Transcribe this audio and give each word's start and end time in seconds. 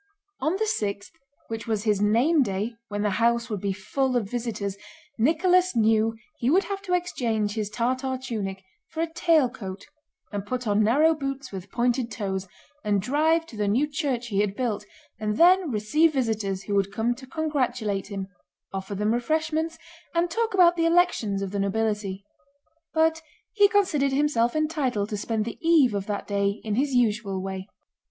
On 0.39 0.55
the 0.55 0.65
sixth, 0.65 1.11
which 1.47 1.67
was 1.67 1.83
his 1.83 2.01
name 2.01 2.41
day 2.41 2.73
when 2.87 3.03
the 3.03 3.11
house 3.21 3.51
would 3.51 3.61
be 3.61 3.71
full 3.71 4.17
of 4.17 4.27
visitors, 4.27 4.75
Nicholas 5.19 5.75
knew 5.75 6.15
he 6.39 6.49
would 6.49 6.63
have 6.63 6.81
to 6.81 6.95
exchange 6.95 7.53
his 7.53 7.69
Tartar 7.69 8.17
tunic 8.17 8.63
for 8.87 9.01
a 9.01 9.13
tail 9.13 9.47
coat, 9.47 9.85
and 10.31 10.43
put 10.43 10.65
on 10.65 10.81
narrow 10.83 11.13
boots 11.13 11.51
with 11.51 11.69
pointed 11.71 12.09
toes, 12.09 12.47
and 12.83 12.99
drive 12.99 13.45
to 13.45 13.55
the 13.55 13.67
new 13.67 13.85
church 13.85 14.29
he 14.29 14.39
had 14.39 14.55
built, 14.55 14.85
and 15.19 15.37
then 15.37 15.69
receive 15.69 16.13
visitors 16.13 16.63
who 16.63 16.73
would 16.73 16.91
come 16.91 17.13
to 17.13 17.27
congratulate 17.27 18.07
him, 18.07 18.27
offer 18.73 18.95
them 18.95 19.13
refreshments, 19.13 19.77
and 20.15 20.31
talk 20.31 20.55
about 20.55 20.75
the 20.75 20.85
elections 20.87 21.43
of 21.43 21.51
the 21.51 21.59
nobility; 21.59 22.25
but 22.91 23.21
he 23.53 23.67
considered 23.67 24.13
himself 24.13 24.55
entitled 24.55 25.09
to 25.09 25.15
spend 25.15 25.45
the 25.45 25.59
eve 25.61 25.93
of 25.93 26.07
that 26.07 26.25
day 26.25 26.59
in 26.63 26.73
his 26.73 26.95
usual 26.95 27.39
way. 27.39 27.67